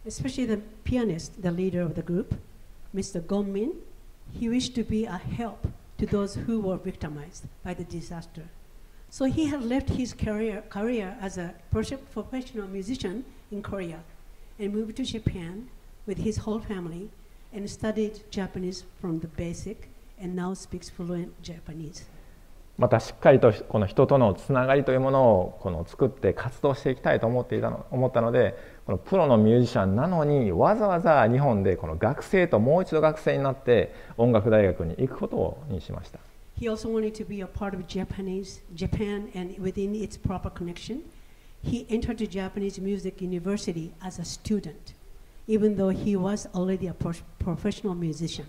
[0.06, 2.34] Especially the pianist, the leader of the group,
[2.94, 3.24] Mr.
[3.24, 3.74] Gong Min,
[4.32, 5.66] he wished to be a help
[5.98, 8.48] to those who were victimized by the disaster.
[9.10, 14.00] So he had left his career, career as a professional musician in Korea
[14.58, 15.68] and moved to Japan
[16.06, 17.10] with his whole family
[17.52, 22.04] and studied Japanese from the basic and now speaks fluent Japanese.
[22.80, 36.18] またしっかりとこの人とのつながりというものをこの作って活動していきたいと思っていたの思ったのでこのプロのミュージシャンなのにわざわざ日本でこの学生ともう一度学生になって音楽大学に行くことにしました
[36.58, 41.02] He also wanted to be a part of Japanese Japan and within its proper connection,
[41.62, 44.94] he entered the Japanese Music University as a student,
[45.46, 48.46] even though he was already a pro- professional musician.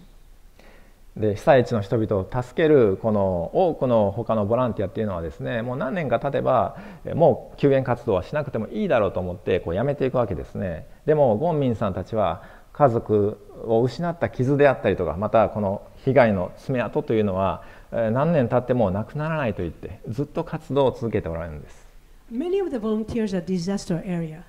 [1.17, 6.77] で被災地の人々を助けるこの多くの他のボランティアっていうのはですねもう何年か経てば
[7.15, 10.87] もう救援活動はしなくてもいいだろうと思ってこうやめていくわけですね。
[11.05, 21.85] でもゴンミンさんたちは家族を失った傷であったりとかまたこの被害の爪痕というのは何年経ってもなくならないと言ってずっと活動を続けておられるんです。
[22.31, 24.43] Many of the volunteers at disaster area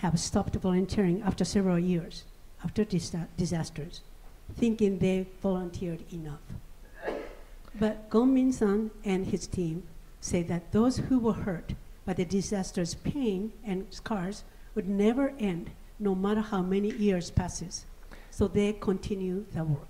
[0.00, 2.24] have stopped volunteering after several years
[2.64, 4.02] after disasters,
[4.54, 6.40] thinking they volunteered enough.
[7.78, 9.82] But Gong Min-san and his team
[10.20, 11.74] say that those who were hurt
[12.06, 17.84] by the disaster's pain and scars would never end, no matter how many years passes.
[18.30, 19.88] So they continue the work.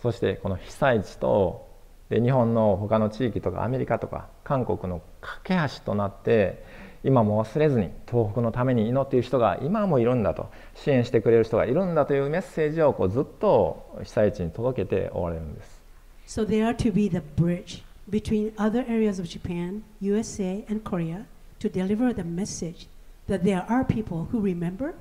[0.00, 1.66] そしてこの被災地と
[2.08, 6.64] で日本の他の地域とかアメリカとか韓国の架け橋となって
[7.04, 15.78] 今も忘れずに東北のために祈っている人が今もいるんだと支援してくれる人がいるんだというメッセージをこうずっと被災地に届けておられるんです
[16.26, 21.26] So they are to be the bridge between other areas of Japan, USA, and Korea
[21.60, 22.86] to deliver the message
[23.28, 24.94] that there are people who remember,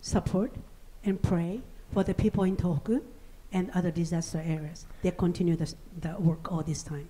[0.00, 0.52] support,
[1.04, 1.60] and pray
[1.92, 3.00] for the people in Tohoku
[3.52, 4.86] and other disaster areas.
[5.02, 7.08] They continue the, the work all this time.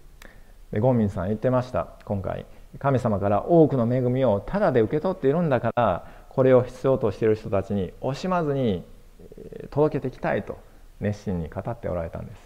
[0.72, 2.44] でゴンミンさん言ってました今回
[2.78, 8.84] 神様から多くの恵みをただで受け取っているんだからこれを必要としている人たちに惜しまずに
[9.70, 10.58] 届けていきたいと
[11.00, 12.38] 熱心に語っておられたんです。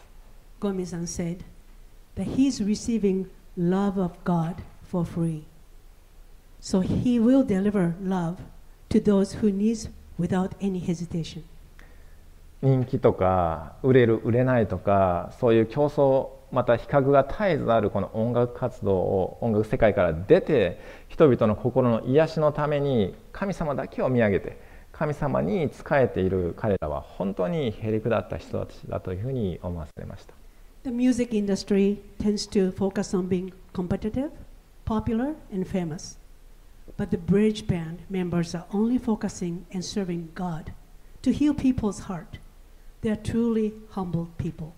[12.62, 24.58] 人気とか売れる売れないとかそういう競争また比較が絶えずあるこの音楽活動を音楽世界から出て人々の心の癒しのために神様だけを見上げて
[24.92, 30.34] 神様に仕えている彼らは本当にへりくだった人たちだというふうに思わせました
[30.82, 34.30] The music industry tends to focus on being competitive,
[34.86, 36.16] popular, and famous.
[36.96, 40.72] But the bridge band members are only focusing and serving God
[41.22, 42.38] to heal people's heart.
[43.02, 44.74] They are truly humble people.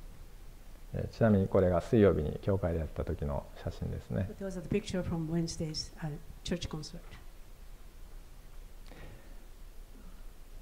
[0.94, 4.50] えーちなみにこれが水曜日に教会でやった時の写真ですね uh.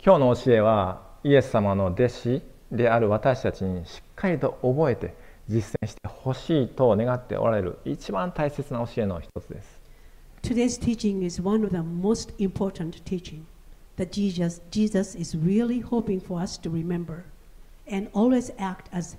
[0.02, 5.14] 今日の教えはイエス様の弟子である私たちにしっかりと覚えて
[5.48, 9.80] 実践してほしいと願っておられる一番大切な教えの一つです
[10.42, 13.44] Today's teaching is one of the most important teaching
[13.96, 17.24] that Jesus, Jesus is really hoping for us to remember
[17.86, 19.18] and always act as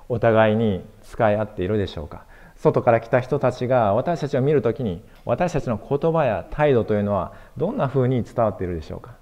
[0.11, 2.25] お互いに使い合っているでしょうか
[2.57, 9.15] 外から来た人たちが私たちを見るときに私たちの言葉や態度というのはどんなふうに伝わっているでしょうか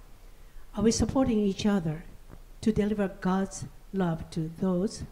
[0.74, 2.00] Are we supporting each other
[2.62, 5.06] to deliver God's love to those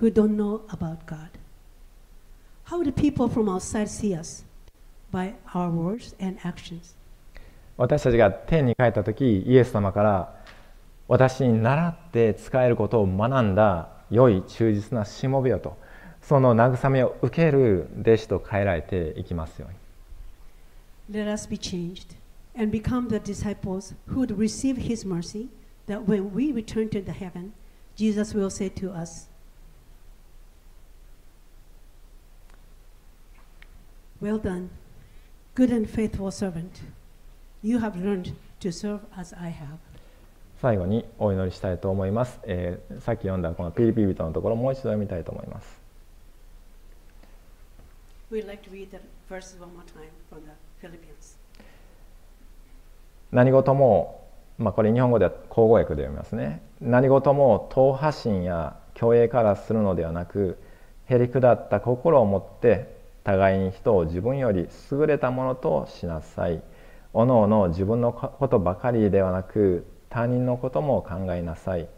[0.00, 1.30] who don't know about God?
[2.66, 4.44] How do people from outside see us?
[5.12, 6.94] By our words and actions.
[7.76, 10.34] 私たちが天に帰った時イエス様から
[11.08, 15.76] 私に習って使えることを学んだ良い忠実なしもべよと
[16.22, 19.80] その慰めを受ける弟子と変えられていきますように
[21.10, 22.16] Let us be changed
[22.54, 25.48] and become the disciples who would receive His mercy,
[25.86, 27.52] that when we return to the heaven,
[27.96, 29.26] Jesus will say to us,
[34.20, 34.70] Well done,
[35.54, 36.82] good and faithful servant.
[37.62, 39.78] You have learned to serve as I have.
[40.60, 45.80] 最後にお祈りしたいと思います、えーさっき読んだこのピリピリ人のところもう一度読みたいと思います。
[48.30, 48.70] Like.
[53.32, 56.60] 何事も、まあ、これ日本語では口語訳で読みますね。
[56.80, 60.58] 何事も党派心や虚栄からするのではなく
[61.06, 62.94] へりくだった心を持って
[63.24, 66.60] 互いに人を自分より優れたものとしなさい。
[67.14, 71.88] おのおの自分のことばかりではなく他人のことも考えなさい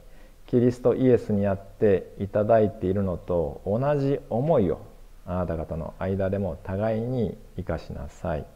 [0.47, 4.81] キリストイエスにあっていただいているのと同じ思いを
[5.27, 8.47] あなた方の間でも互いに生かしなさい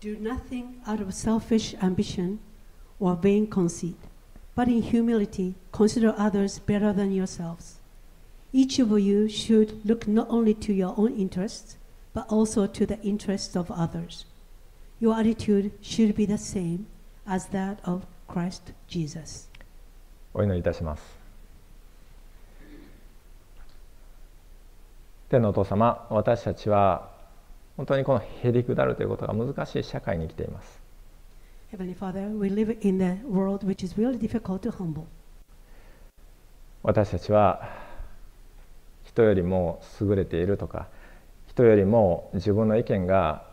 [0.00, 2.38] Do nothing out of selfish ambition
[2.98, 3.94] or vain conceit,
[4.56, 7.78] but in humility consider others better than yourselves.
[8.52, 11.76] Each of you should look not only to your own interests,
[12.12, 14.24] but also to the interests of others.
[14.98, 16.86] Your attitude should be the same
[17.24, 19.50] as that of Christ Jesus.
[20.32, 21.02] お祈りいたします
[25.28, 27.10] 天のお父様私たちは
[27.76, 30.80] 本当にこのへりくだるということが難しい社会に生きています
[31.76, 35.04] Heavenly Father, we live in a world which is really difficult to humble.
[36.82, 37.68] 私たちは
[39.04, 40.88] 人よりも優れているとか
[41.48, 43.44] 人よりも自分の意見が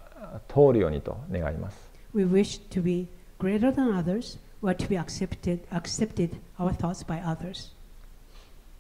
[0.48, 1.78] 通るようにと願います
[2.14, 3.08] We wish to be
[3.40, 7.72] greater than others or to be accepted, accepted our thoughts by others.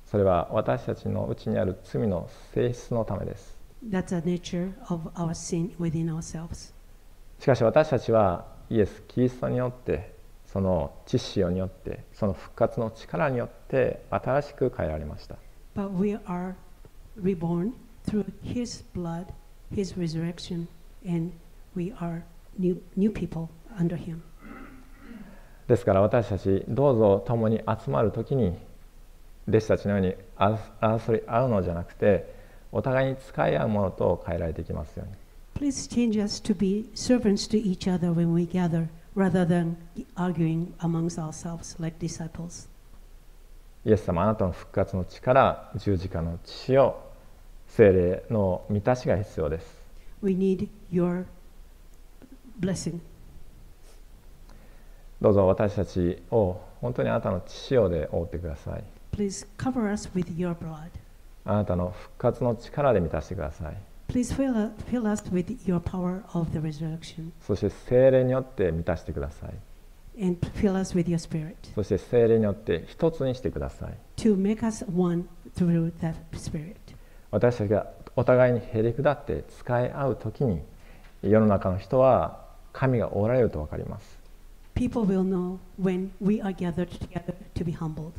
[0.05, 3.55] それは私たちのうちにある罪の性質のためです
[3.87, 6.73] That's the nature of our sin within ourselves.
[7.39, 10.13] しかし私たちはイエス・キリストによって
[10.51, 15.35] その知識によってその復活の力によって新しく変えられました
[15.75, 16.55] But we are
[17.21, 17.73] reborn
[18.05, 19.27] through His blood,
[19.71, 20.67] His resurrection,
[21.07, 21.31] and
[21.75, 22.23] we are
[22.57, 24.23] new, new people under Him.
[25.69, 28.57] ですから私たちどうぞ共に集まる時に
[29.47, 30.15] 弟子たちのように
[30.81, 32.33] 争い合うのじゃなくて
[32.71, 39.75] お互いに使い合うものと変えられていきますように Please change us to be servants to each other when we gather rather than
[40.15, 42.67] arguing amongst ourselves like disciples.
[43.85, 46.99] イエス様あなたの復活の力十字架の血を
[47.67, 49.67] 精霊の満たしが必要です
[50.23, 51.25] We need your
[52.59, 53.01] blessing.
[55.21, 58.83] どうぞ私たちを本当にあなたの血潮で覆ってください。
[61.43, 63.77] あなたの復活の力で満たしてください。
[67.41, 69.53] そして精霊によって満たしてください。
[71.75, 73.93] そして精霊によって一つにしてください。
[77.31, 80.61] 私たちがお互いにへりくだって使い合うときに
[81.21, 84.18] 世の中の人は神がおられると分かります。
[84.78, 88.14] People will know when we are gathered together to be humbled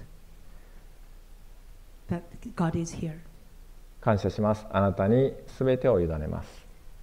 [2.09, 2.21] that
[2.55, 3.19] God is here.
[4.01, 6.49] 感謝しますあなたに全てを委ねます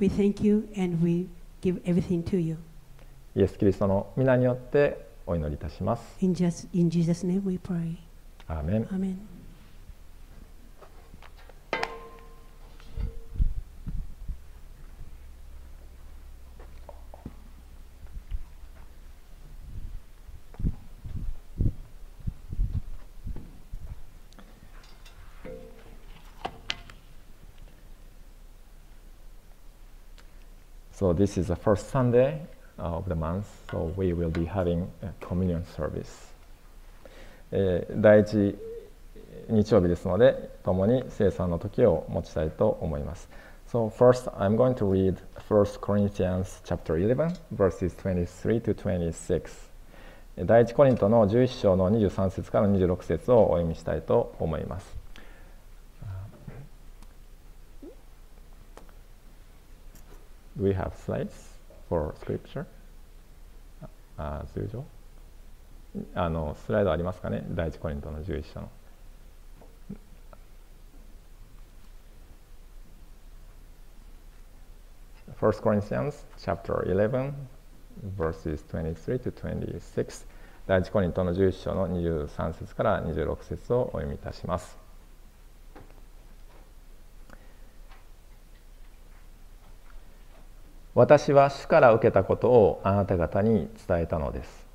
[0.01, 1.29] We thank you and we
[1.61, 2.57] give everything to you.
[3.35, 7.97] イエス・キリストの皆によってお祈りいたします In, just, in Jesus' name we pray.
[8.49, 9.17] アーメン Amen.
[31.08, 32.42] So this is the first Sunday
[32.78, 36.34] of the month, so we will be having a communion service.
[37.50, 38.58] えー第一
[39.48, 43.30] 日曜日ですので、共に聖餐の時を持ちたいと思います。
[43.72, 45.16] So first, I'm going to read
[45.48, 49.50] 1 Corinthians chapter 11, verses 23 to 26.
[50.46, 54.97] 第一コリントの11章の23節から26節をお読みしたいと思います。
[60.58, 61.34] Do we have slides
[61.88, 62.66] for scripture?
[64.18, 64.84] あ as usual?
[66.16, 68.70] あのスライドありますかね第一コリントの11章の。
[75.40, 77.34] First Corinthians chapter 11
[78.18, 80.26] verses 23 to 26
[80.66, 84.87] 第一コリントの11章の23節から26節をお読みいたします。
[90.98, 94.66] 私は主から受けたことをあなた方に伝えたのです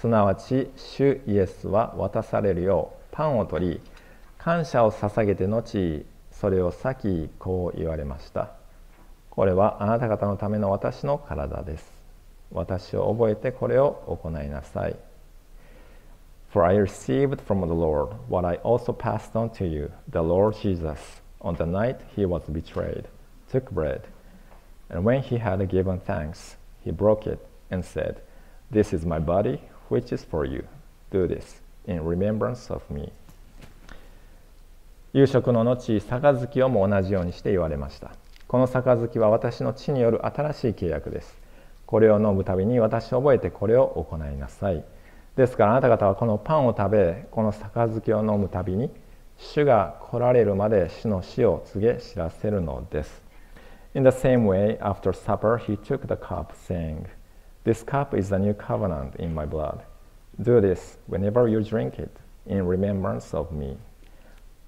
[0.00, 3.80] すなわち主イエスは渡されるようパンを取り
[4.36, 8.50] 感謝を捧げて後それを裂きこう言われました
[9.30, 11.88] これはあなた方のための私の体です
[12.50, 14.96] 私を覚えてこれを行いなさい
[16.52, 19.92] For I received from the Lord what I also passed on to you.
[20.10, 23.04] The Lord Jesus, on the night he was betrayed,
[23.52, 24.02] took bread.
[24.90, 27.38] And when he had given thanks, he broke it
[27.70, 28.16] and said,
[28.70, 30.64] This is my body, which is for you.
[31.10, 33.12] Do this in remembrance of me.
[35.12, 38.12] 夕食の後、杯をも同じようにして言われました。
[38.46, 41.36] この杯は私の血による新しい契約です。
[41.86, 44.84] これを飲むたびに私を覚えてこれを行いなさい。
[45.36, 48.90] ですからあなた方はこのパンを食べ、この杯を飲むたびに、
[49.38, 53.29] 主が来られるまで主の死を告げ知らせるのです。
[53.93, 57.07] In the same way, after supper, he took the cup, saying,
[57.63, 59.83] This cup is the new covenant in my blood.
[60.41, 63.77] Do this whenever you drink it, in remembrance of me.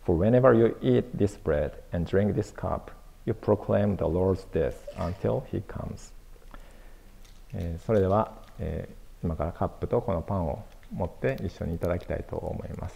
[0.06, 2.92] For whenever you eat this bread and drink this cup,
[3.26, 6.14] you proclaim the Lord's death until he comes.
[7.54, 12.96] えーそれでは、えー今からカップとこのパンを持って一緒にいただきたいと思います。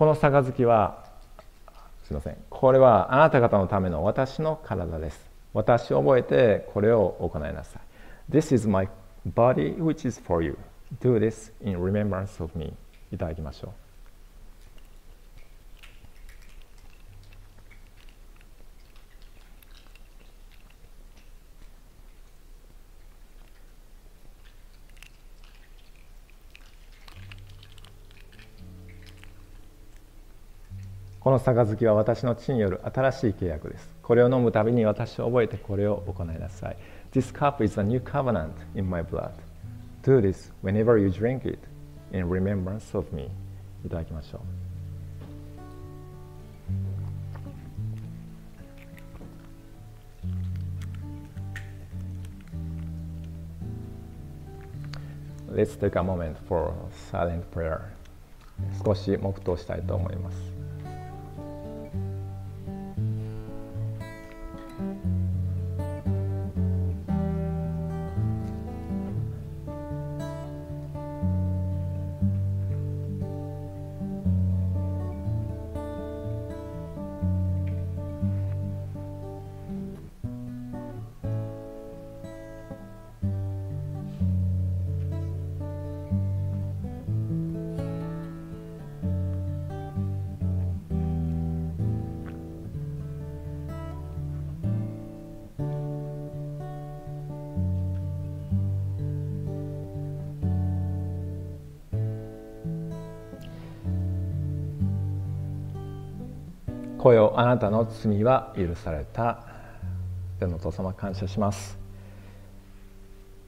[0.00, 1.04] この杯は
[2.04, 8.88] すいませんこれはあなた方のための私の体です私を覚えてこれを行いなさい This is my
[9.34, 10.56] body which is for you
[11.02, 12.72] Do this in remembrance of me
[13.12, 13.89] いただきましょう
[31.30, 33.88] この杯は私の血による新しい契約です。
[34.02, 36.76] これを飲むたびに私を覚えてこれを行いなさい。
[37.12, 39.30] This cup is a new covenant in my blood.
[40.02, 41.60] Do this whenever you drink it
[42.10, 43.30] in remembrance of me.
[43.86, 44.40] いただきましょ
[55.48, 55.54] う。
[55.54, 56.72] Let's take a moment for
[57.12, 57.82] silent prayer.
[58.84, 60.49] 少し黙祷したいと思います。
[107.00, 109.42] 声をあなたの罪は許された
[110.38, 111.78] 天のお父様感謝します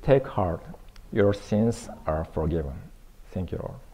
[0.03, 0.61] Take heart
[1.13, 2.73] your sins are forgiven
[3.35, 3.91] Thank you Lord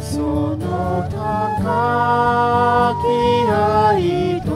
[0.00, 0.20] そ
[0.56, 3.06] の高き
[3.50, 4.47] 愛と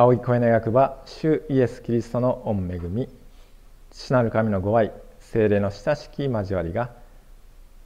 [0.00, 3.06] 青い声の役場主イエス・キリストの御恵み
[3.90, 6.88] 父なる神のご愛精霊の親しき交わりが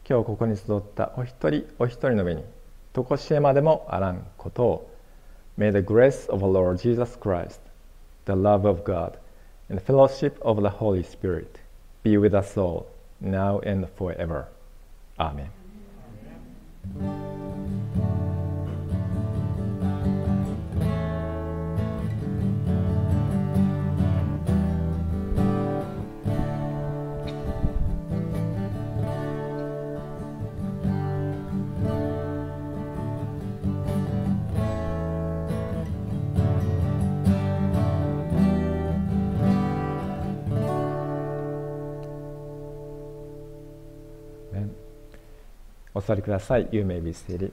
[0.08, 2.44] 今日ここに集ったお一人お一人の上に
[2.92, 4.90] とこしえまでもあらんことを
[5.58, 7.58] May the grace of our Lord Jesus Christ,
[8.26, 9.18] the love of God,
[9.68, 11.58] and the fellowship of the Holy Spirit
[12.04, 12.86] be with us all,
[13.20, 14.44] now and forever.
[15.18, 15.50] Amen.
[16.94, 17.43] ね
[46.06, 46.68] 座りください。
[46.70, 47.52] 有名ビステリ